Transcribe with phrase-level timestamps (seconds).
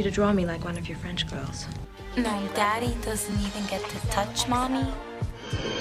[0.00, 1.66] you to draw me like one of your French girls.
[2.16, 4.86] No, Daddy doesn't even get to touch Mommy.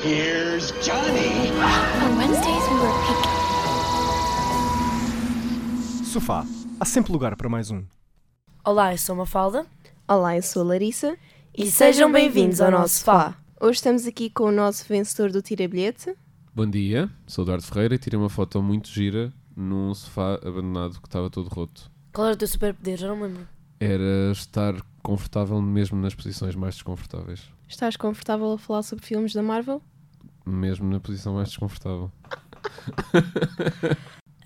[0.01, 1.51] Here's Johnny.
[2.03, 3.31] On Wednesdays, we were picking.
[6.03, 6.45] Sofá.
[6.79, 7.83] Há sempre lugar para mais um.
[8.63, 9.65] Olá, eu sou Mafalda
[10.07, 11.17] Olá, eu sou a Larissa
[11.57, 13.37] e sejam bem-vindos ao nosso sofá.
[13.59, 16.15] Hoje estamos aqui com o nosso vencedor do Tira Bilhete.
[16.53, 21.07] Bom dia, sou Eduardo Ferreira e tirei uma foto muito gira num sofá abandonado que
[21.07, 21.89] estava todo roto.
[22.11, 22.97] Qual era o teu superpoder?
[22.97, 23.58] Já não me lembro.
[23.79, 27.41] Era estar confortável mesmo nas posições mais desconfortáveis.
[27.67, 29.81] Estás confortável a falar sobre filmes da Marvel?
[30.45, 32.11] Mesmo na posição mais desconfortável.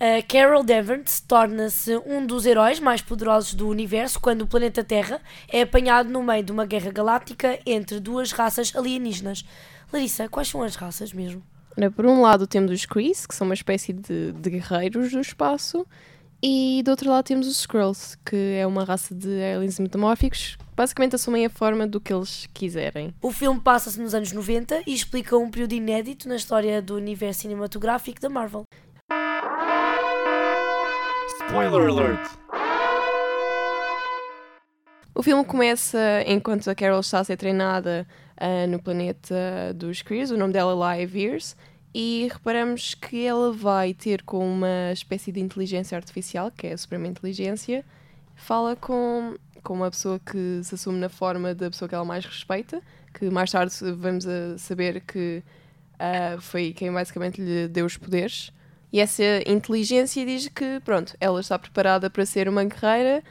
[0.00, 5.20] A Carol Danvers torna-se um dos heróis mais poderosos do universo quando o planeta Terra
[5.48, 9.44] é apanhado no meio de uma guerra galáctica entre duas raças alienígenas.
[9.92, 11.42] Larissa, quais são as raças mesmo?
[11.94, 15.86] Por um lado temos os Kree, que são uma espécie de, de guerreiros do espaço,
[16.46, 20.76] e do outro lado temos os Skrulls, que é uma raça de aliens metamórficos que
[20.76, 23.14] basicamente assumem a forma do que eles quiserem.
[23.22, 27.40] O filme passa-se nos anos 90 e explica um período inédito na história do universo
[27.40, 28.64] cinematográfico da Marvel.
[31.46, 32.30] Spoiler alert!
[35.14, 40.24] O filme começa enquanto a Carol está a ser treinada ah, no planeta dos Kree,
[40.24, 41.56] o nome dela é Live Years,
[41.94, 46.78] e reparamos que ela vai ter com uma espécie de inteligência artificial, que é a
[46.78, 47.84] Suprema Inteligência,
[48.34, 52.26] fala com, com uma pessoa que se assume na forma da pessoa que ela mais
[52.26, 52.82] respeita,
[53.14, 55.40] que mais tarde vamos a saber que
[55.98, 58.50] ah, foi quem basicamente lhe deu os poderes.
[58.92, 63.22] E essa inteligência diz que, pronto, ela está preparada para ser uma guerreira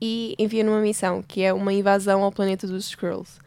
[0.00, 3.38] e envia numa missão, que é uma invasão ao planeta dos Skrulls,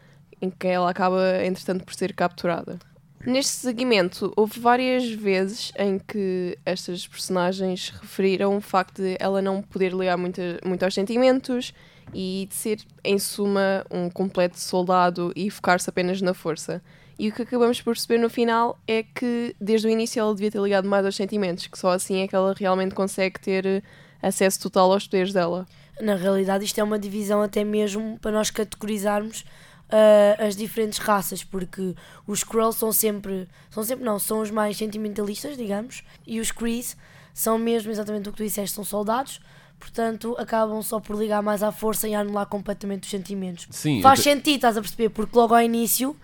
[0.42, 2.78] em que ela acaba, entretanto, por ser capturada.
[3.26, 9.62] Neste seguimento, houve várias vezes em que estas personagens referiram o facto de ela não
[9.62, 11.72] poder ligar muito, muito aos sentimentos
[12.12, 16.82] e de ser, em suma, um completo soldado e focar-se apenas na força.
[17.18, 20.50] E o que acabamos por perceber no final é que, desde o início, ela devia
[20.50, 23.82] ter ligado mais aos sentimentos, que só assim é que ela realmente consegue ter eh,
[24.20, 25.66] acesso total aos poderes dela.
[26.00, 29.44] Na realidade, isto é uma divisão até mesmo para nós categorizarmos
[29.94, 31.94] ah, as diferentes raças, porque
[32.26, 36.96] os Skrulls são sempre, são sempre não, são os mais sentimentalistas, digamos, e os Krees
[37.32, 39.40] são mesmo exatamente o que tu disseste, são soldados,
[39.78, 43.68] portanto acabam só por ligar mais à força e anular completamente os sentimentos.
[43.70, 46.16] Sim, Faz sentido, estás a perceber, porque logo ao início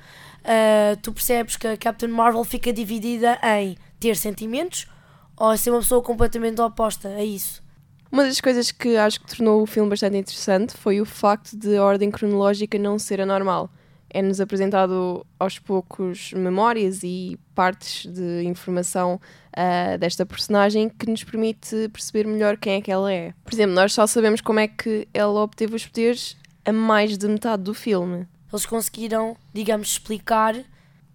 [0.44, 4.88] ah, tu percebes que a Captain Marvel fica dividida em ter sentimentos
[5.37, 7.62] ou ser uma pessoa completamente oposta a isso.
[8.10, 11.76] Uma das coisas que acho que tornou o filme bastante interessante foi o facto de
[11.76, 13.71] a ordem cronológica não ser a normal.
[14.12, 19.20] É-nos apresentado aos poucos memórias e partes de informação
[19.53, 23.32] ah, desta personagem que nos permite perceber melhor quem é que ela é.
[23.44, 27.28] Por exemplo, nós só sabemos como é que ela obteve os poderes a mais de
[27.28, 28.26] metade do filme.
[28.53, 30.56] eles conseguiram, digamos, explicar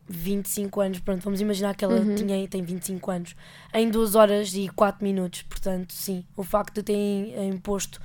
[0.08, 1.00] 25 anos.
[1.00, 3.36] Pronto, vamos imaginar que ela tinha, tem 25 anos
[3.74, 5.42] em 2 horas e 4 minutos.
[5.44, 8.00] Portanto, sim, o facto de terem imposto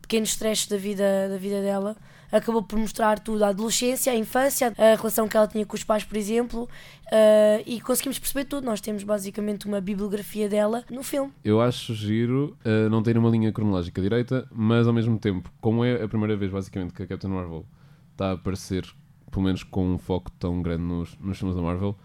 [0.00, 1.96] pequenos trechos da vida, da vida dela
[2.32, 5.84] acabou por mostrar tudo: a adolescência, a infância, a relação que ela tinha com os
[5.84, 6.68] pais, por exemplo,
[7.10, 8.64] eh, e conseguimos perceber tudo.
[8.64, 11.30] Nós temos basicamente uma bibliografia dela no filme.
[11.44, 15.84] Eu acho giro uh, não ter uma linha cronológica direita, mas ao mesmo tempo, como
[15.84, 17.66] é a primeira vez basicamente que a Captain Marvel
[18.12, 18.86] está a aparecer,
[19.32, 21.96] pelo menos com um foco tão grande nos, nos filmes da Marvel,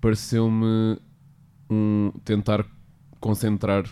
[0.00, 0.98] pareceu-me
[1.70, 2.66] um tentar
[3.20, 3.84] concentrar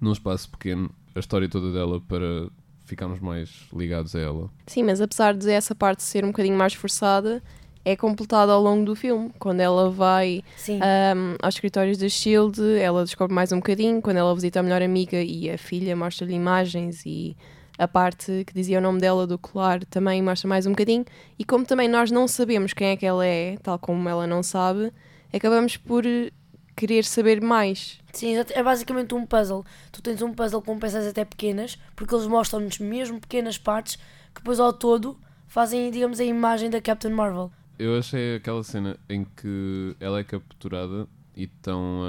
[0.00, 2.48] num espaço pequeno a história toda dela para
[2.84, 4.50] ficarmos mais ligados a ela.
[4.66, 7.42] Sim, mas apesar de essa parte ser um bocadinho mais forçada,
[7.84, 9.30] é completada ao longo do filme.
[9.38, 14.00] Quando ela vai um, aos escritórios da Shield, ela descobre mais um bocadinho.
[14.00, 17.36] Quando ela visita a melhor amiga e a filha mostra-lhe imagens e
[17.78, 21.04] a parte que dizia o nome dela do colar também mostra mais um bocadinho.
[21.38, 24.42] E como também nós não sabemos quem é que ela é, tal como ela não
[24.42, 24.92] sabe,
[25.32, 26.32] acabamos por eh,
[26.74, 28.00] querer saber mais.
[28.12, 29.64] Sim, é basicamente um puzzle.
[29.92, 33.96] Tu tens um puzzle com peças até pequenas, porque eles mostram-nos mesmo pequenas partes
[34.34, 35.16] que depois ao todo
[35.46, 37.50] fazem, digamos, a imagem da Captain Marvel.
[37.78, 41.06] Eu achei aquela cena em que ela é capturada
[41.36, 42.02] e estão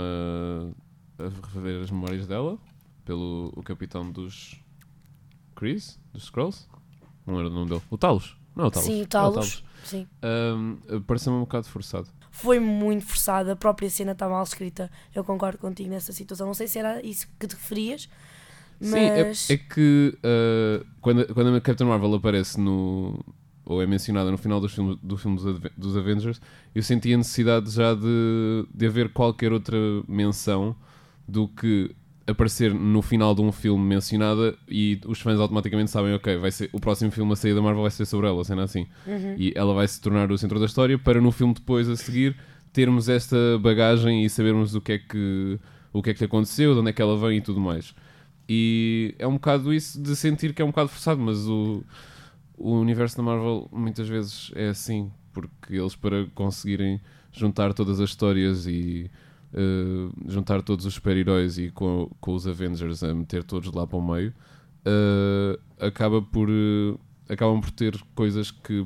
[1.20, 2.58] a, a rever as memórias dela
[3.06, 4.60] pelo o capitão dos
[5.60, 6.68] Chris, dos Scrolls.
[7.28, 7.82] Não era o nome dele.
[7.90, 8.38] O Talos.
[8.56, 8.88] Não é o Talos.
[8.88, 9.64] Sim, É o Talos.
[9.84, 10.08] Sim.
[10.22, 12.08] Ahm, Pareceu-me um bocado forçado.
[12.32, 14.90] Foi muito forçada, a própria cena está mal escrita.
[15.14, 16.48] Eu concordo contigo nessa situação.
[16.48, 18.08] Não sei se era isso que te referias,
[18.80, 23.20] Sim, é, mas é que ah, quando, quando a Captain Marvel aparece no.
[23.66, 26.40] ou é mencionada no final dos filmes, do filme dos, dos Avengers,
[26.74, 29.78] eu senti a necessidade já de, de haver qualquer outra
[30.08, 30.76] menção
[31.28, 31.94] do que
[32.30, 36.70] aparecer no final de um filme mencionada e os fãs automaticamente sabem, ok, vai ser,
[36.72, 38.88] o próximo filme a sair da Marvel vai ser sobre ela, sendo assim.
[39.38, 42.36] E ela vai se tornar o centro da história para no filme depois a seguir
[42.72, 45.60] termos esta bagagem e sabermos o que é que
[45.92, 47.96] o que é que aconteceu, de onde é que ela vem e tudo mais.
[48.48, 51.84] E é um bocado isso de sentir que é um bocado forçado, mas o,
[52.58, 57.00] o universo da Marvel muitas vezes é assim, porque eles para conseguirem
[57.32, 59.10] juntar todas as histórias e
[59.54, 63.98] uh, juntar todos os super-heróis e com, com os Avengers a meter todos lá para
[63.98, 64.34] o meio,
[64.86, 68.86] uh, acaba por, uh, acabam por ter coisas que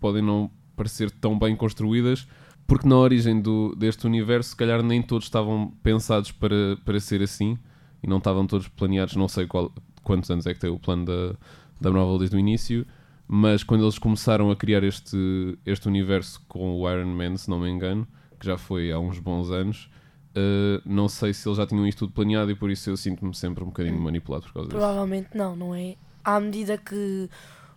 [0.00, 2.26] podem não parecer tão bem construídas,
[2.66, 7.22] porque na origem do, deste universo, se calhar nem todos estavam pensados para, para ser
[7.22, 7.58] assim
[8.02, 9.16] e não estavam todos planeados.
[9.16, 9.72] Não sei qual,
[10.02, 11.36] quantos anos é que tem o plano da,
[11.80, 12.86] da Marvel desde o início,
[13.26, 17.58] mas quando eles começaram a criar este, este universo com o Iron Man, se não
[17.58, 18.06] me engano,
[18.38, 19.90] que já foi há uns bons anos,
[20.36, 23.34] uh, não sei se eles já tinham isto tudo planeado e por isso eu sinto-me
[23.34, 24.78] sempre um bocadinho manipulado por causa disso.
[24.78, 25.96] Provavelmente não, não é?
[26.24, 27.28] À medida que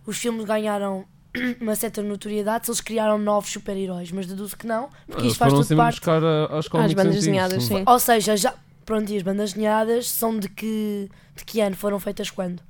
[0.05, 1.05] os filmes ganharam
[1.61, 5.53] uma certa notoriedade, se eles criaram novos super-heróis, mas deduzo que não, porque isto faz
[5.53, 5.95] tudo parte.
[5.99, 7.77] buscar a- às cómics bandas desenhadas, sim.
[7.77, 7.83] sim.
[7.85, 8.53] Ou seja, já.
[8.85, 11.75] Pronto, e as bandas desenhadas são de que, de que ano?
[11.75, 12.61] Foram feitas quando?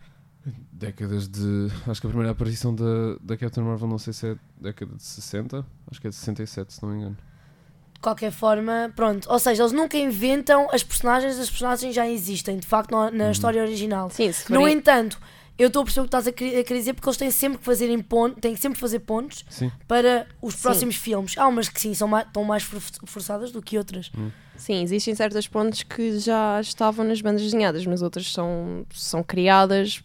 [0.72, 1.68] Décadas de.
[1.88, 5.04] Acho que a primeira aparição da, da Captain Marvel, não sei se é década de
[5.04, 7.18] 60, acho que é de 67, se não me engano.
[8.08, 9.30] De qualquer forma, pronto.
[9.30, 13.32] Ou seja, eles nunca inventam as personagens, as personagens já existem, de facto, na, na
[13.32, 14.10] história original.
[14.10, 15.20] Sim, se No entanto,
[15.60, 17.30] eu estou a perceber o que estás a querer, a querer dizer porque eles têm
[17.32, 19.70] sempre que fazer em ponto, têm que sempre fazer pontos Sim.
[19.90, 20.62] para os Sim.
[20.62, 21.38] próximos filmes.
[21.38, 24.10] Há umas que sim, são mais, estão mais for- forçadas do que outras.
[24.56, 30.02] Sim, existem certas pontes que já estavam nas bandas desenhadas, mas outras são, são criadas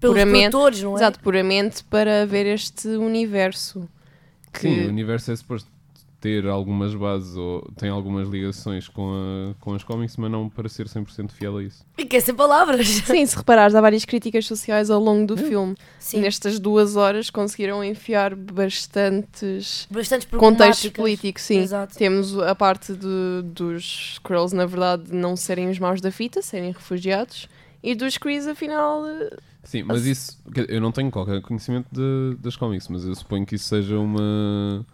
[0.00, 0.96] Pelos Puramente- produtores, não é?
[0.96, 3.88] exato, puramente para ver este universo.
[4.52, 5.70] Que, Sim, o universo é suposto
[6.24, 10.70] ter algumas bases ou tem algumas ligações com, a, com as cómics, mas não para
[10.70, 11.84] ser 100% fiel a isso.
[11.98, 12.86] E quer ser palavras.
[13.04, 15.76] Sim, se reparares, há várias críticas sociais ao longo do filme.
[15.98, 21.58] Sim, Nestas duas horas conseguiram enfiar bastantes bastante contextos políticos, sim.
[21.58, 21.94] Exato.
[21.94, 26.72] Temos a parte de- dos Skrulls, na verdade, não serem os maus da fita, serem
[26.72, 27.48] refugiados.
[27.82, 30.38] E dos Krees, afinal, eh, Sim, mas isso.
[30.68, 34.84] Eu não tenho qualquer conhecimento de- das cómics, mas eu suponho que isso seja uma.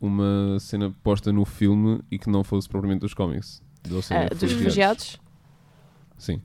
[0.00, 3.62] Uma cena posta no filme e que não fosse propriamente dos cómics.
[4.02, 5.18] Serem ah, dos refugiados.
[6.18, 6.40] Sim.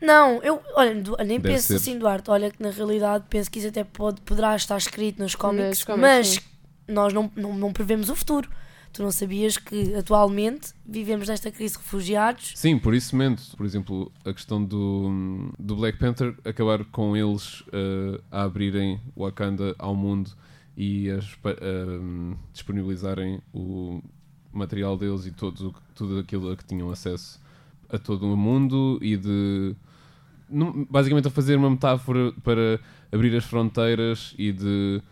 [0.00, 1.76] Não, eu olha, nem Deve penso ser.
[1.76, 2.30] assim, Duarte.
[2.30, 6.02] Olha que na realidade penso que isso até pode, poderá estar escrito nos cómics, cómics,
[6.02, 6.40] mas sim.
[6.88, 8.50] nós não, não, não prevemos o futuro.
[8.92, 12.52] Tu não sabias que atualmente vivemos nesta crise de refugiados.
[12.54, 13.38] Sim, por isso mesmo.
[13.56, 19.74] Por exemplo, a questão do, do Black Panther acabar com eles eh, a abrirem Wakanda
[19.78, 20.32] ao mundo
[20.76, 24.02] e a espa- eh, disponibilizarem o
[24.52, 27.40] material deles e todos, o que- tudo aquilo a que tinham acesso
[27.88, 29.74] a todo o mundo e de
[30.90, 32.78] basicamente a fazer uma metáfora para
[33.10, 35.02] abrir as fronteiras e de,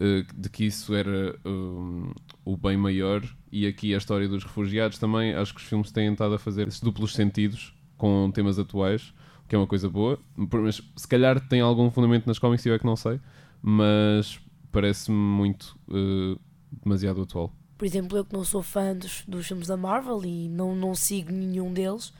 [0.00, 2.12] eh, de que isso era um,
[2.44, 3.22] o bem maior.
[3.52, 5.34] E aqui a história dos refugiados também.
[5.34, 9.12] Acho que os filmes têm estado a fazer esses duplos sentidos com temas atuais
[9.48, 10.18] que é uma coisa boa.
[10.36, 13.20] Mas se calhar tem algum fundamento nas cómics eu é que não sei.
[13.62, 14.40] Mas
[14.72, 16.38] parece-me muito eh,
[16.82, 20.48] demasiado atual Por exemplo, eu que não sou fã dos, dos filmes da Marvel e
[20.48, 22.12] não, não sigo nenhum deles,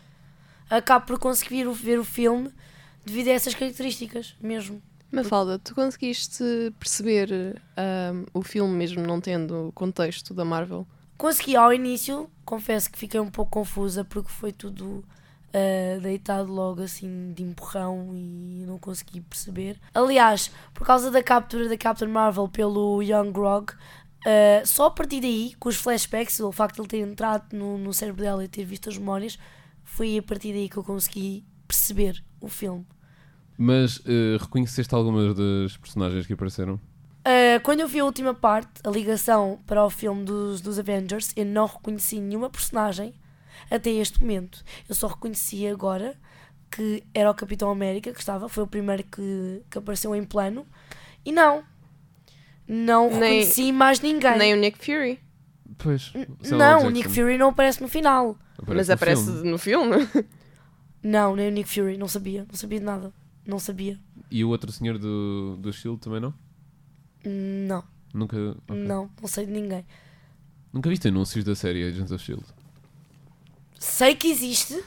[0.70, 2.50] acabo por conseguir o- ver o filme
[3.04, 4.82] devido a essas características mesmo.
[5.12, 6.42] Mafalda, tu conseguiste
[6.80, 10.86] perceber ahm, o filme mesmo não tendo o contexto da Marvel?
[11.16, 15.04] Consegui ao início, confesso que fiquei um pouco confusa porque foi tudo
[15.56, 19.78] ah, deitado logo assim de empurrão e não consegui perceber.
[19.94, 23.72] Aliás, por causa da captura da Captain Marvel pelo Young Grog,
[24.26, 27.78] ah, só a partir daí, com os flashbacks, o facto de ele ter entrado no,
[27.78, 29.38] no cérebro dela e ter visto as memórias,
[29.82, 32.86] foi a partir daí que eu consegui perceber o filme.
[33.56, 36.78] mas eh, reconheceste algumas das personagens que apareceram
[37.26, 41.32] Uh, quando eu vi a última parte, a ligação para o filme dos, dos Avengers,
[41.34, 43.12] eu não reconheci nenhuma personagem
[43.70, 44.62] até este momento.
[44.88, 46.14] Eu só reconheci agora
[46.70, 50.66] que era o Capitão América que estava, foi o primeiro que, que apareceu em plano.
[51.24, 51.64] E não,
[52.68, 54.36] não Nem- reconheci mais ninguém.
[54.38, 55.20] Nem o Nick Fury.
[55.78, 56.12] Pois.
[56.50, 58.36] não, o Nick Fury não aparece no final.
[58.66, 59.96] mas aparece no filme.
[61.02, 63.12] Não, nem o Nick Fury, não sabia, não sabia de nada.
[63.46, 63.96] Não sabia.
[64.28, 66.34] E o outro senhor do, do Shield também não?
[67.24, 68.36] Não, Nunca.
[68.68, 68.76] ok.
[68.76, 69.86] não, não sei de ninguém.
[70.72, 72.44] Nunca viste anúncios da série Agents of Shield?
[73.78, 74.82] Sei que existe,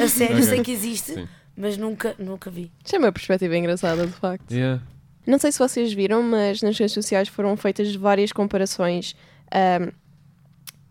[0.00, 1.28] a sério, sei que existe, Sim.
[1.56, 2.70] mas nunca, nunca vi.
[2.84, 4.50] Isto é uma perspectiva engraçada, de facto.
[4.52, 4.82] Yeah.
[5.26, 9.14] Não sei se vocês viram, mas nas redes sociais foram feitas várias comparações
[9.52, 9.90] ahm,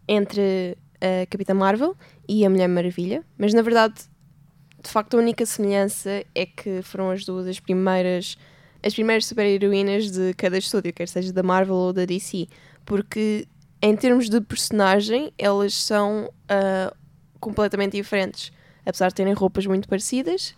[0.07, 1.95] entre a Capitã Marvel
[2.27, 3.95] e a Mulher Maravilha, mas na verdade
[4.83, 8.37] de facto a única semelhança é que foram as duas as primeiras
[8.83, 12.47] as primeiras super-heroínas de cada estúdio, quer seja da Marvel ou da DC,
[12.85, 13.47] porque
[13.81, 16.93] em termos de personagem elas são ah,
[17.39, 18.51] completamente diferentes,
[18.85, 20.55] apesar de terem roupas muito parecidas.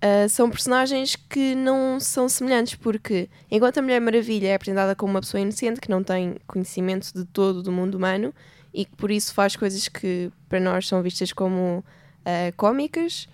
[0.00, 5.12] ah, são personagens que não são semelhantes, porque enquanto a Mulher Maravilha é apresentada como
[5.12, 8.34] uma pessoa inocente que não tem conhecimento de todo do mundo humano
[8.74, 11.84] e que por isso faz coisas que para nós são vistas como
[12.24, 13.28] ah, cómicas,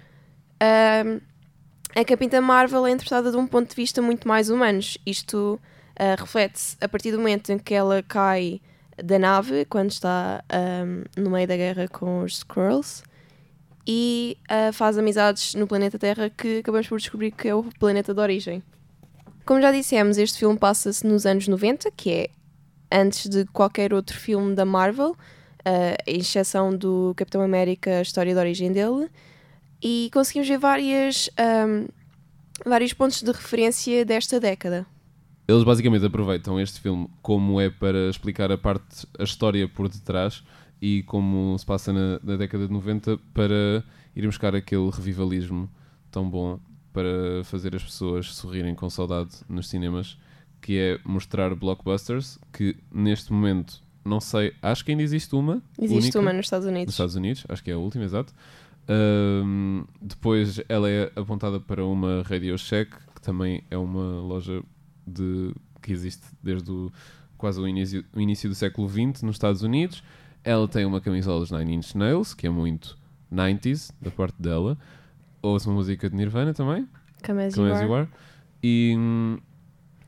[0.61, 1.21] ah,
[1.97, 4.81] a Capitã Marvel é interpretada de um ponto de vista muito mais humano.
[5.07, 5.59] Isto
[6.19, 8.61] reflete-se a partir do momento em que ela cai
[9.03, 13.03] da nave, quando está ahm, no meio da guerra com os Skrulls,
[13.87, 18.13] e ah, faz amizades no planeta Terra que acabamos por descobrir que é o planeta
[18.13, 18.63] de origem.
[19.47, 22.29] Como já dissemos, este filme passa-se nos anos 90, que é
[22.93, 25.17] antes de qualquer outro filme da Marvel,
[25.65, 29.09] ah, à exceção do Capitão América, a história de origem dele,
[29.83, 31.87] e conseguimos ver várias, ahm,
[32.67, 34.87] vários pontos de referência desta década.
[35.49, 40.45] Eles basicamente aproveitam este filme como é para explicar a parte, a história por detrás
[40.81, 43.83] e como se passa na, na década de 90 para
[44.15, 45.71] ir buscar aquele revivalismo
[46.11, 46.61] tão bom
[46.93, 50.19] para fazer as pessoas sorrirem com saudade nos cinemas,
[50.61, 55.63] que é mostrar blockbusters, que neste momento, não sei, acho que ainda existe uma.
[55.81, 56.95] Existe única, uma nos Estados nos Unidos.
[56.95, 58.35] Estados Unidos, acho que é a última, exato.
[58.87, 64.63] Ahm, depois ela é apontada para uma Radio Shack, que também é uma loja
[65.09, 66.93] de, que existe desde o,
[67.37, 70.03] quase o início, o início do século XX nos Estados Unidos.
[70.45, 72.97] Ela tem uma camisola dos Nine Inch Nails, que é muito
[73.33, 74.79] 90s da parte dela.
[75.43, 76.89] Ouve uma música de Nirvana também,
[77.25, 78.09] Come As Come You As You Are.
[78.63, 79.39] E hum,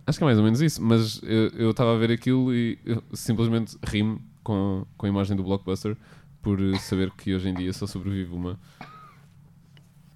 [0.06, 0.82] acho que é mais ou menos isso.
[0.82, 2.78] Mas eu estava a ver aquilo e
[3.12, 5.96] simplesmente ri-me com, com a imagem do blockbuster
[6.42, 8.58] por saber que hoje em dia só sobrevive uma.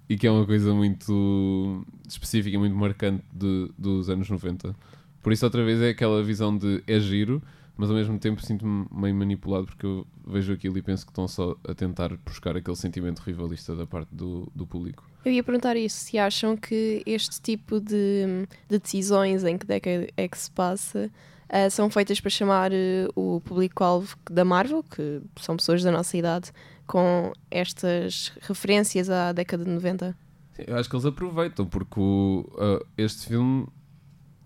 [0.09, 4.75] E que é uma coisa muito específica muito marcante de- dos anos 90.
[5.21, 7.41] Por isso, outra vez, é aquela visão de é giro,
[7.75, 11.27] mas ao mesmo tempo sinto-me meio manipulado porque eu vejo aquilo e penso que estão
[11.27, 15.03] só a tentar buscar aquele sentimento rivalista da parte do, do público.
[15.25, 20.07] Eu ia perguntar isso, se acham que este tipo de, de decisões em que década
[20.15, 21.09] é que se passa
[21.49, 26.15] ah, são feitas para chamar eh, o público-alvo da Marvel, que são pessoas da nossa
[26.15, 26.51] idade,
[26.85, 30.15] com estas referências à década de 90.
[30.53, 33.67] Sim, Eu acho que eles aproveitam, porque o, ah, este filme,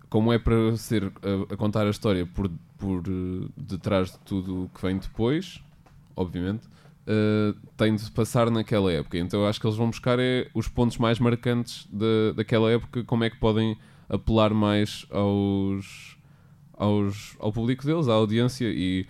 [0.08, 4.64] como é para ser a, a contar a história por, por eh, detrás de tudo
[4.64, 5.62] o que vem depois,
[6.16, 6.66] obviamente,
[7.06, 9.18] ah, tem de passar naquela época.
[9.18, 13.04] Então eu acho que eles vão buscar é, os pontos mais marcantes da, daquela época,
[13.04, 13.76] como é que podem
[14.08, 16.16] apelar mais aos,
[16.72, 19.06] aos, ao público deles, à audiência, e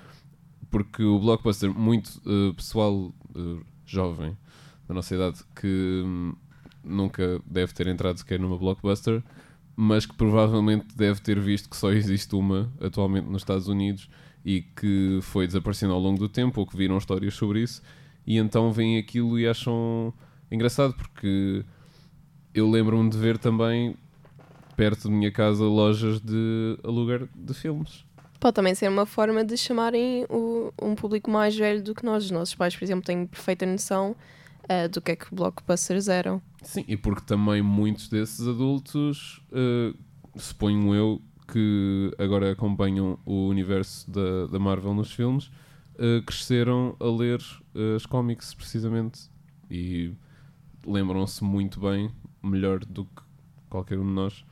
[0.71, 4.37] porque o blockbuster, muito eh, pessoal eh, jovem
[4.89, 6.35] da nossa idade que hum,
[6.83, 9.23] nunca deve ter entrado sequer numa blockbuster,
[9.77, 14.09] mas que provavelmente deve ter visto que só existe uma atualmente nos Estados Unidos
[14.45, 17.83] e que foi desaparecendo ao longo do tempo ou que viram histórias sobre isso
[18.27, 20.13] e então veem aquilo e acham
[20.51, 21.65] engraçado porque
[22.55, 23.97] eu lembro-me de ver também
[24.77, 28.05] perto da minha casa lojas de aluguer de filmes.
[28.41, 32.25] Pode também ser uma forma de chamarem o- um público mais velho do que nós.
[32.25, 34.17] Os nossos pais, por exemplo, têm perfeita noção
[34.69, 36.41] ah, do que é que blockbusters eram.
[36.63, 39.93] Sim, e porque também muitos desses adultos, eh,
[40.37, 41.21] suponho eu,
[41.53, 45.51] que agora acompanham o universo da, da Marvel nos filmes,
[45.99, 47.41] eh, cresceram a ler
[47.75, 49.29] eh, as cómics precisamente
[49.69, 50.13] e
[50.87, 52.09] lembram-se muito bem,
[52.43, 53.23] melhor do que
[53.69, 54.45] qualquer um de nós,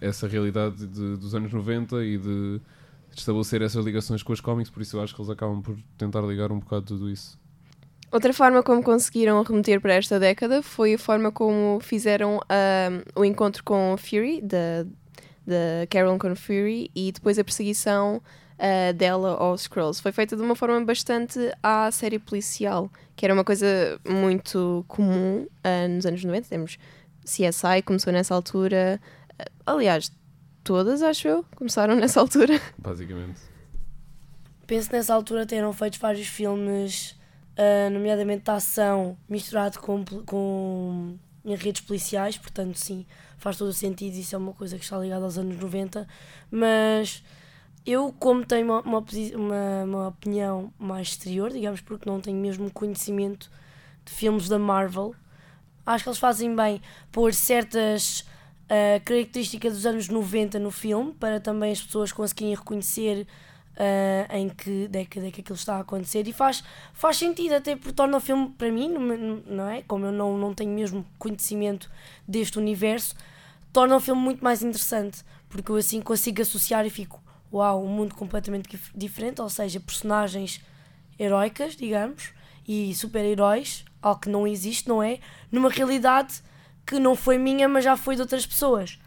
[0.00, 2.60] essa realidade de- dos anos 90 e de
[3.20, 6.20] estabelecer essas ligações com as cómics, por isso eu acho que eles acabam por tentar
[6.22, 7.38] ligar um bocado tudo isso.
[8.10, 12.40] Outra forma como conseguiram remeter para esta década foi a forma como fizeram
[13.16, 14.84] o encontro com Fury, da,
[15.46, 18.20] da Carol com Fury, e depois a perseguição
[18.64, 20.00] ah, dela aos Skrulls.
[20.00, 25.48] Foi feita de uma forma bastante à série policial, que era uma coisa muito comum
[25.64, 26.48] ah, nos anos 90.
[26.48, 26.78] Temos
[27.24, 29.00] CSI, começou nessa altura.
[29.36, 30.12] Ah, aliás,
[30.62, 32.60] todas, acho eu, começaram nessa altura.
[32.78, 33.40] Basicamente.
[34.66, 37.16] Penso que nessa altura terão feito vários filmes,
[37.56, 43.04] ah, nomeadamente de ação, misturado com, com enredos policiais, portanto, sim,
[43.38, 44.14] faz todo o sentido.
[44.14, 46.06] Isso é uma coisa que está ligada aos anos 90.
[46.50, 47.22] Mas
[47.84, 49.04] eu, como tenho uma, uma,
[49.34, 53.50] uma, uma opinião mais exterior, digamos, porque não tenho mesmo conhecimento
[54.04, 55.14] de filmes da Marvel,
[55.84, 58.24] acho que eles fazem bem pôr certas
[58.72, 63.26] ah, características dos anos 90 no filme, para também as pessoas conseguirem reconhecer
[63.76, 66.62] ah, em que década é que aquilo está a acontecer e faz,
[66.94, 69.82] faz sentido até porque torna o filme para mim, não- não é?
[69.82, 71.90] Como eu não, não tenho mesmo conhecimento
[72.26, 73.14] deste universo,
[73.72, 77.20] torna o filme muito mais interessante porque eu assim consigo associar e fico
[77.52, 80.60] uau, um mundo completamente dif- diferente, ou seja, personagens
[81.18, 82.30] heroicas, digamos,
[82.66, 85.18] e super-heróis, algo que não existe, não é?
[85.50, 86.42] Numa realidade
[86.86, 88.98] que não foi minha, mas já foi de outras pessoas.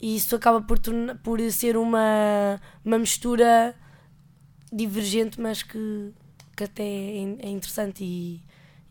[0.00, 0.78] E isso acaba por,
[1.22, 3.74] por ser uma, uma mistura
[4.72, 6.12] divergente, mas que,
[6.56, 8.42] que até é, é interessante e,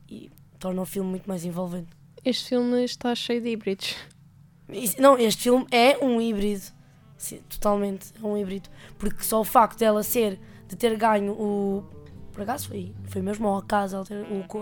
[0.09, 1.89] e torna o filme muito mais envolvente.
[2.23, 3.95] Este filme está cheio de híbridos.
[4.99, 6.63] Não, este filme é um híbrido.
[7.17, 8.69] Sim, totalmente, é um híbrido.
[8.97, 11.83] Porque só o facto dela ser, de ter ganho o.
[12.31, 14.03] Por acaso foi, foi mesmo ao acaso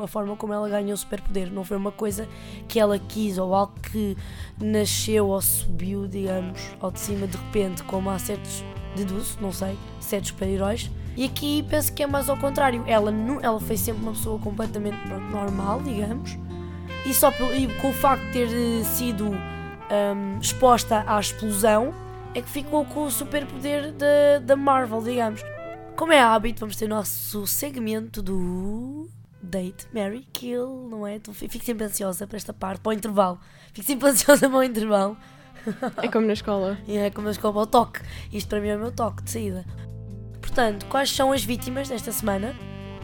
[0.03, 1.51] a forma como ela ganhou o superpoder.
[1.51, 2.27] Não foi uma coisa
[2.67, 4.17] que ela quis ou algo que
[4.59, 8.63] nasceu ou subiu, digamos, ao de cima de repente, como há certos,
[8.95, 10.89] deduzo, não sei, certos super-heróis.
[11.15, 12.83] E aqui penso que é mais ao contrário.
[12.87, 14.97] Ela, ela foi sempre uma pessoa completamente
[15.31, 16.37] normal, digamos.
[17.05, 21.93] E só e com o facto de ter eh, sido hum, exposta à explosão,
[22.33, 23.93] é que ficou com o superpoder
[24.41, 25.41] da Marvel, digamos.
[25.99, 29.09] Como é hábito, vamos ter o nosso segmento do
[29.41, 31.17] Date, Mary, Kill, não é?
[31.17, 33.37] Então, Fico sempre ansiosa para esta parte, para o intervalo.
[33.73, 35.17] Fico sempre ansiosa para o intervalo.
[36.01, 36.77] É como na escola.
[36.87, 37.99] É como eu escopo o toque.
[38.31, 39.65] Isto para mim é o meu toque de saída.
[40.39, 42.55] Portanto, quais são as vítimas desta semana?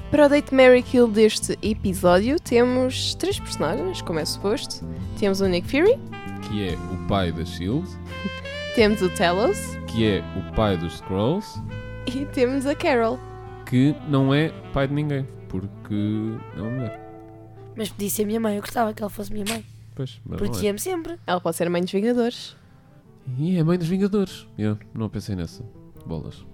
[0.10, 4.88] Para o Date Mary Kill deste episódio, temos três personagens, como é suposto.
[5.20, 6.00] Temos o Nick Fury,
[6.48, 7.90] Que é o pai da Shield,
[8.74, 11.62] temos o Talos que é o pai dos Scrolls,
[12.14, 13.20] e temos a Carol.
[13.66, 17.02] que não é pai de ninguém, porque é uma mulher.
[17.76, 19.64] Mas podia ser a minha mãe, eu gostava que ela fosse minha mãe.
[19.96, 20.50] Pois, mas não é.
[20.50, 21.18] Protegia-me sempre.
[21.28, 22.56] Ela pode ser a mãe dos Vingadores.
[23.38, 24.48] E é mãe dos Vingadores.
[24.58, 25.64] Yeah, não pensei nessa.
[26.06, 26.46] Bolas.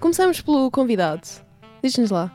[0.00, 1.26] Começamos pelo convidado.
[1.82, 2.32] Diz-nos lá.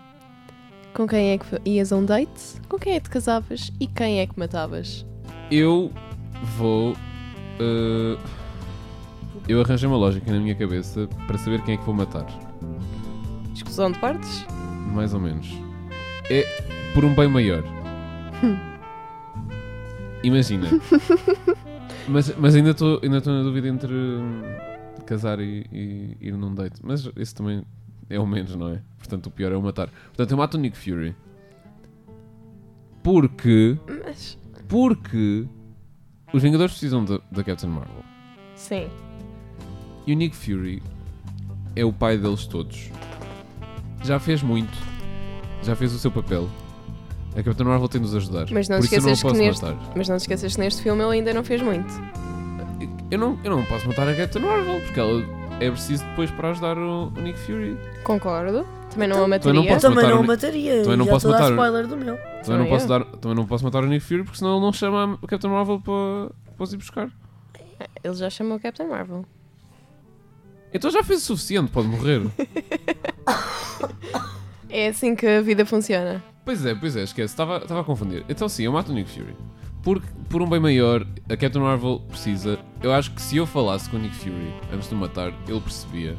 [0.93, 2.59] Com quem é que ias a um date?
[2.67, 3.71] Com quem é que te casavas?
[3.79, 5.05] E quem é que matavas?
[5.51, 5.91] Eu
[6.57, 6.95] vou.
[7.59, 8.17] eh,
[9.49, 12.27] eu arranjei uma lógica na minha cabeça para saber quem é que vou matar.
[13.51, 14.45] Exclusão de partes?
[14.93, 15.49] Mais ou menos.
[16.29, 16.43] É
[16.93, 17.63] por um bem maior.
[20.23, 20.67] Imagina.
[22.07, 24.43] mas, mas ainda estou ainda na dúvida entre hum,
[25.07, 26.79] casar e, e ir num date.
[26.83, 27.63] Mas isso também
[28.07, 28.83] é o menos, não é?
[28.99, 29.89] Portanto, o pior é o matar.
[30.09, 31.15] Portanto, eu mato o Nick Fury.
[33.01, 33.79] Porque.
[34.05, 34.37] Mas.
[34.67, 35.47] Porque.
[36.31, 38.03] Os Vingadores precisam da Captain Marvel.
[38.53, 38.87] Sim.
[40.09, 40.81] E o Nick Fury
[41.75, 42.89] é o pai deles todos.
[44.03, 44.75] Já fez muito.
[45.61, 46.49] Já fez o seu papel.
[47.37, 48.47] A Captain Marvel tem de nos ajudar.
[48.51, 49.91] Mas não Por eu não a esqueças que posso neste- matar.
[49.95, 51.93] Mas não te esqueças que neste filme ele ainda não fez muito.
[53.11, 55.21] Eu não, eu não posso matar a Captain Marvel porque ela
[55.59, 57.77] é preciso depois para ajudar o, o Nick Fury.
[58.03, 58.65] Concordo.
[58.89, 59.53] Também não a Também mataria.
[59.53, 60.81] não Eu posso também matar não o o mataria.
[60.81, 62.15] Também não já posso estou a dar matar o- spoiler do meu.
[62.17, 64.61] Também não, Também posso dar, também não posso matar o Nick Fury porque senão ele
[64.65, 67.11] não chama a Captain Marvel para, para os ir buscar.
[68.03, 69.23] Ele já chamou a Captain Marvel.
[70.73, 72.21] Então já fez o suficiente, pode morrer.
[74.71, 76.23] É assim que a vida funciona.
[76.45, 78.23] Pois é, pois é, esquece, estava a confundir.
[78.29, 79.35] Então sim, eu mato o Nick Fury.
[79.81, 82.59] Porque, por um bem maior, a Captain Marvel precisa.
[82.83, 85.59] Eu acho que se eu falasse com o Nick Fury antes de o matar, ele
[85.59, 86.15] percebia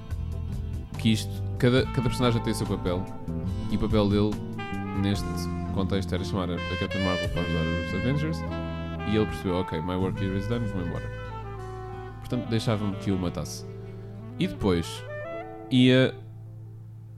[0.98, 1.30] que isto.
[1.58, 3.04] Cada, cada personagem tem o seu papel.
[3.70, 4.30] E o papel dele,
[5.00, 5.24] neste
[5.74, 8.38] contexto, era chamar a a Captain Marvel para ajudar os Avengers.
[9.12, 11.08] E ele percebeu, ok, my work here is done, vou embora.
[12.20, 13.69] Portanto, deixava-me que eu o matasse.
[14.40, 15.04] E depois
[15.70, 16.14] ia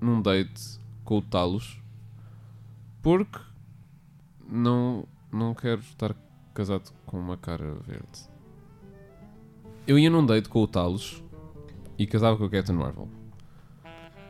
[0.01, 1.81] num date com o Talos
[3.01, 3.39] porque
[4.49, 6.17] não, não quero estar
[6.53, 8.29] casado com uma cara verde.
[9.87, 11.23] Eu ia num date com o Talos
[11.97, 13.09] e casava com a Captain Marvel.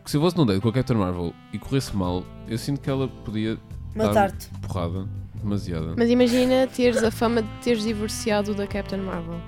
[0.05, 2.83] Que se eu fosse num date com a Captain Marvel e corresse mal, eu sinto
[2.83, 3.57] que ela podia
[3.97, 4.51] dar Matar-te.
[4.61, 5.95] porrada demasiada.
[5.97, 9.41] Mas imagina teres a fama de teres divorciado da Captain Marvel.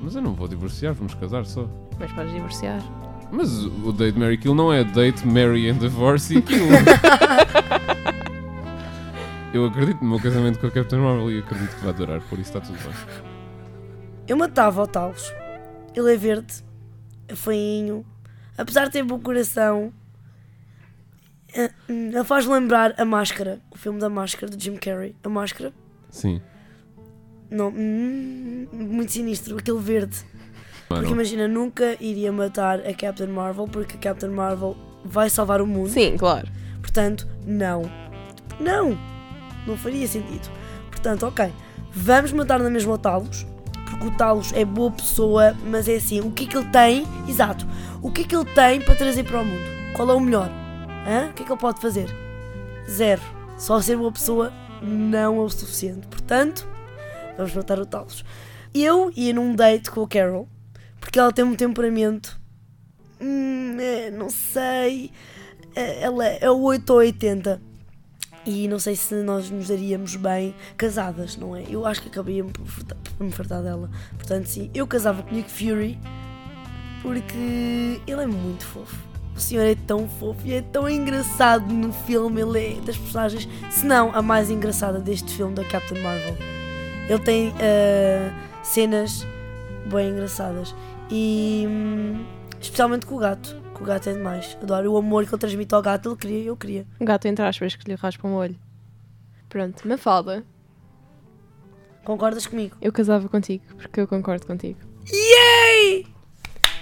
[0.00, 1.68] Mas eu não vou divorciar, vamos casar só.
[2.00, 2.80] Mas podes divorciar.
[3.30, 6.66] Mas o Date Mary Kill não é Date Mary and Divorce e Kill.
[9.54, 12.38] eu acredito no meu casamento com a Captain Marvel e acredito que vai durar, por
[12.38, 12.92] isso está tudo bem.
[14.26, 15.32] Eu matava o Talos.
[15.94, 16.54] Ele é verde,
[17.28, 18.04] é feinho,
[18.56, 19.92] apesar de ter bom coração.
[21.54, 25.16] eh, hum, Ele faz lembrar a máscara, o filme da máscara do Jim Carrey.
[25.24, 25.72] A máscara,
[26.10, 26.40] Sim.
[27.50, 30.16] não, hum, muito sinistro, aquele verde.
[30.90, 35.62] Porque Mano, imagina, nunca iria matar a Captain Marvel porque a Captain Marvel vai salvar
[35.62, 35.88] o mundo.
[35.88, 36.48] Sim, claro.
[36.80, 37.82] Portanto, não.
[38.58, 38.98] Não!
[39.68, 40.50] Não faria sentido.
[40.90, 41.52] Portanto, ok.
[41.92, 45.94] Vamos matar na mesma o Talos, porque que o Talos é boa pessoa, mas é
[45.94, 47.06] assim, o que é que ele tem?
[47.28, 47.64] Exato.
[48.02, 49.62] O que é que ele tem para trazer para o mundo?
[49.94, 50.50] Qual é o melhor?
[51.06, 51.28] Hã?
[51.30, 52.12] O que é que ele pode fazer?
[52.90, 53.22] Zero.
[53.56, 56.08] Só ser boa pessoa não é o suficiente.
[56.08, 56.66] Portanto,
[57.36, 58.24] vamos matar o Talos.
[58.74, 60.48] Eu ia num date com a Carol,
[61.00, 62.38] porque ela tem um temperamento.
[63.20, 65.10] Hum, é, não sei.
[65.74, 67.60] É, Ela é o 8 ou 80.
[68.46, 71.64] E não sei se nós nos daríamos bem casadas, não é?
[71.68, 72.64] Eu acho que acabaria por,
[73.16, 73.90] por me fartar dela.
[74.16, 75.98] Portanto, sim, eu casava com Nick Fury
[77.02, 78.96] porque ele é muito fofo.
[79.36, 82.40] O senhor é tão fofo e é tão engraçado no filme.
[82.40, 86.36] Ele é das personagens, se não a mais engraçada deste filme da Captain Marvel.
[87.08, 88.32] Ele tem ah,
[88.62, 89.26] cenas
[89.90, 90.74] bem engraçadas.
[91.10, 92.24] E hum,
[92.60, 93.56] especialmente com o gato.
[93.74, 94.56] Que o gato é demais.
[94.62, 96.08] Adoro o amor que ele transmite ao gato.
[96.10, 96.86] Ele queria, eu queria.
[97.00, 98.56] Um gato entre aspas que lhe raspa um olho.
[99.48, 100.44] Pronto, Mafalda,
[102.04, 102.76] Concordas comigo?
[102.80, 104.78] eu casava contigo, porque eu concordo contigo.
[105.12, 106.06] Yay!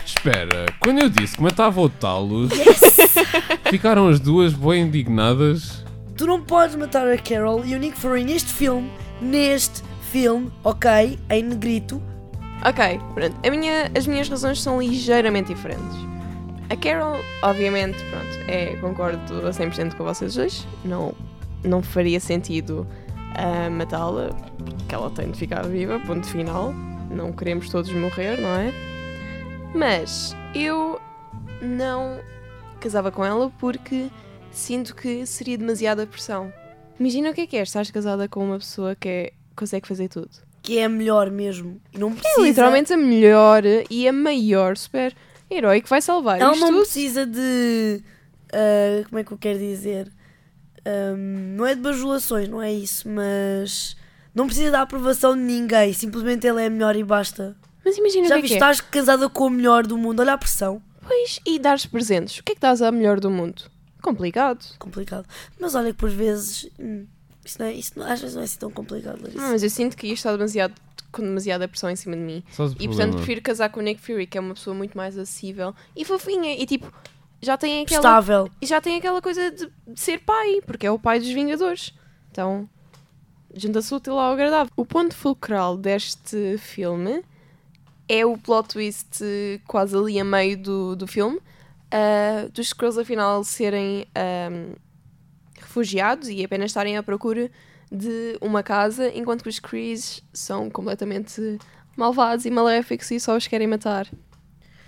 [0.04, 2.50] Espera, quando eu disse que matava o Talos,
[3.68, 5.84] ficaram as duas bem indignadas.
[6.16, 8.90] Tu não podes matar a Carol e o Nick Fury neste filme,
[9.20, 12.02] neste filme, ok, em negrito.
[12.64, 13.36] Ok, pronto.
[13.50, 15.96] Minha- as minhas razões são ligeiramente diferentes.
[16.70, 20.66] A Carol, obviamente, pronto, é, concordo a 100% com vocês dois.
[20.84, 21.14] Não,
[21.64, 22.86] não faria sentido
[23.36, 26.74] ah, matá-la, porque ela tem de ficar viva, ponto final.
[27.10, 28.72] Não queremos todos morrer, não é?
[29.74, 31.00] Mas eu
[31.62, 32.18] não
[32.80, 34.08] casava com ela porque
[34.50, 36.52] sinto que seria demasiada pressão.
[36.98, 40.08] Imagina o que é que é, estás casada com uma pessoa que é- consegue fazer
[40.08, 40.30] tudo.
[40.68, 41.80] Que é a melhor mesmo.
[41.94, 42.40] E não precisa.
[42.40, 46.80] É literalmente a melhor e a maior super-herói que vai salvar Ela não tudo.
[46.80, 48.02] precisa de.
[48.52, 50.12] ah, como é que eu quero dizer?
[50.84, 53.96] Ahm, não é de bajulações, não é isso, mas.
[54.34, 55.92] Não precisa da aprovação de ninguém.
[55.94, 57.56] Simplesmente ela é a melhor e basta.
[57.84, 58.58] Mas imagina Já o que é viste?
[58.58, 58.70] que é.
[58.70, 60.20] Estás casada com a melhor do mundo.
[60.20, 60.82] Olha a pressão.
[61.06, 62.38] Pois, e dares presentes.
[62.40, 63.62] O que é que dás à melhor do mundo?
[64.02, 64.64] Complicado.
[64.78, 65.26] Complicado.
[65.58, 66.68] Mas olha que por vezes.
[66.78, 67.06] hum,
[67.48, 69.20] isso não é, isso não- às vezes não é assim tão complicado.
[69.20, 69.40] Larissa.
[69.40, 70.74] Não, mas eu sinto que isto está demasiado,
[71.10, 72.42] com demasiada pressão em cima de mim.
[72.58, 75.16] O E portanto prefiro casar com o Nick Fury, que é uma pessoa muito mais
[75.18, 76.54] acessível e fofinha.
[76.54, 76.92] E tipo,
[77.40, 78.50] já tem aquela, Estável.
[78.62, 81.92] já tem aquela coisa de, de ser pai, porque é o pai dos Vingadores.
[82.30, 82.68] Então,
[83.54, 84.72] junta-se útil ao agradável.
[84.76, 87.22] O ponto fulcral deste filme
[88.08, 89.20] é o plot twist
[89.66, 91.38] quase ali a meio do, do filme,
[91.90, 94.74] ah, dos Skrulls afinal serem ahm,
[95.60, 97.50] refugiados e apenas estarem à procura
[97.90, 101.58] de uma casa, enquanto que os Krees são completamente
[101.96, 104.06] malvados e maléficos e só os querem matar.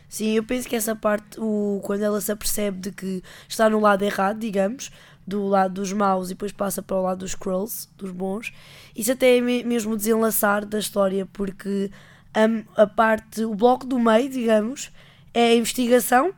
[0.09, 3.79] Sim, eu penso que essa parte, o, quando ela se apercebe de que está no
[3.79, 4.91] lado errado, digamos,
[5.27, 8.53] do lado dos maus e depois passa para o lado dos Skrulls, dos bons,
[8.95, 11.91] isso até é me- mesmo desenlaçar da história, porque
[12.35, 14.91] a, a parte, o bloco do meio, digamos,
[15.33, 16.35] é a investigação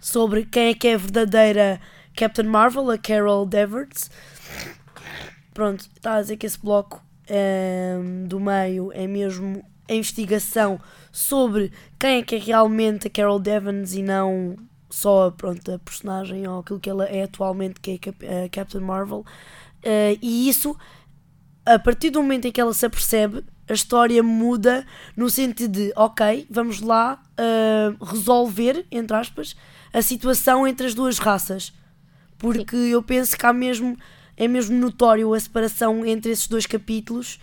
[0.00, 1.80] sobre quem é que é a verdadeira
[2.16, 4.10] Captain Marvel, a Carol Danvers.
[5.52, 10.80] Pronto, está a dizer que esse bloco ehm, do meio é mesmo a investigação
[11.12, 14.56] sobre quem é que é realmente a Carol Devons e não
[14.90, 18.48] só pronto, a personagem ou aquilo que ela é atualmente, que é a Cap- a
[18.48, 19.24] Captain Marvel.
[19.82, 20.76] Eh, e isso,
[21.66, 25.92] a partir do momento em que ela se apercebe, a história muda no sentido de,
[25.96, 29.56] ok, vamos lá eh, resolver, entre aspas,
[29.92, 31.72] a situação entre as duas raças.
[32.38, 33.96] Porque eu penso que há mesmo,
[34.36, 37.38] é mesmo notório a separação entre esses dois capítulos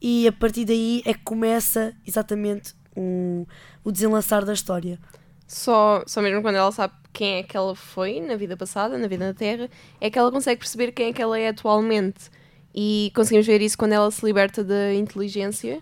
[0.00, 3.46] e a partir daí é que começa exatamente o,
[3.82, 4.98] o desenlaçar da história.
[5.46, 9.06] Só, só mesmo quando ela sabe quem é que ela foi na vida passada, na
[9.06, 12.30] vida na Terra, é que ela consegue perceber quem é que ela é atualmente.
[12.74, 15.80] E conseguimos ver isso quando ela se liberta da inteligência.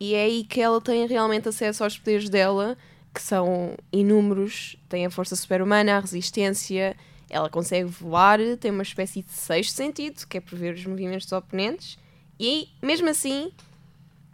[0.00, 2.78] E é aí que ela tem realmente acesso aos poderes dela,
[3.12, 4.76] que são inúmeros.
[4.88, 6.96] Tem a força super-humana, a resistência,
[7.30, 11.32] ela consegue voar, tem uma espécie de sexto sentido, que é prever os movimentos dos
[11.32, 11.98] oponentes.
[12.38, 13.52] E mesmo assim,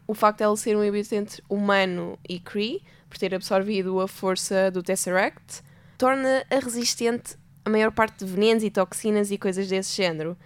[0.07, 4.09] o facto de ela ser um híbrido entre humano e Kree, por ter absorvido a
[4.09, 5.63] força do Tesseract,
[5.97, 10.37] torna-a resistente a maior parte de venenos e toxinas e coisas desse género.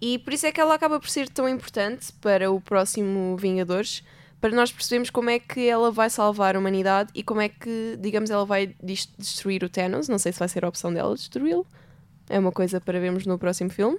[0.00, 4.02] E por isso é que ela acaba por ser tão importante para o próximo Vingadores,
[4.40, 7.96] para nós percebermos como é que ela vai salvar a humanidade e como é que,
[7.98, 10.08] digamos, ela vai destruir o Thanos.
[10.08, 11.66] Não sei se vai ser a opção dela destruí-lo.
[12.28, 13.98] É uma coisa para vermos no próximo filme.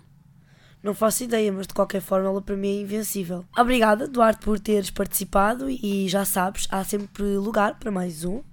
[0.84, 3.44] Não faço ideia, mas de qualquer forma ela para mim é invencível.
[3.58, 8.44] Obrigada, Duarte, por teres participado e já sabes, há sempre lugar para mais um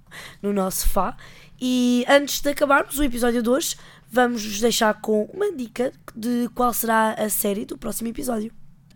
[0.41, 1.15] no nosso Fá.
[1.61, 3.75] E antes de acabarmos o episódio de hoje,
[4.09, 8.51] vamos vos deixar com uma dica de qual será a série do próximo episódio.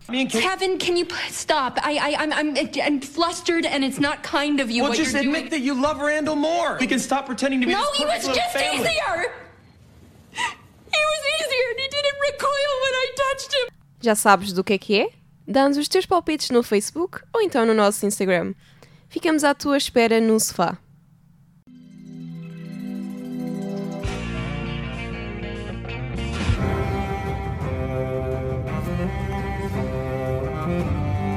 [0.08, 1.80] Kevin, can you stop?
[1.84, 5.12] I, I, I'm, I'm, I'm flustered, and it's not kind of you Well, what just
[5.14, 5.50] you're admit doing.
[5.52, 6.78] that you love Randall more.
[6.80, 8.90] We can stop pretending to be no, this he was perfect little just family.
[8.90, 9.32] easier.
[14.02, 15.10] Já sabes do que é que é?
[15.48, 18.54] Dá-nos os teus palpites no Facebook ou então no nosso Instagram.
[19.10, 20.78] Ficamos à tua espera no sofá.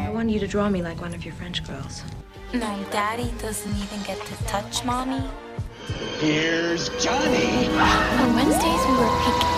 [0.05, 2.05] I want you to draw me like one of your French girls.
[2.55, 5.23] No, Daddy doesn't even get to touch Mommy.
[6.21, 7.69] Here's Johnny.
[7.69, 9.51] On Wednesdays, we were picking.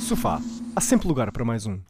[0.00, 0.40] Sofá.
[0.74, 1.80] Há sempre lugar para mais um.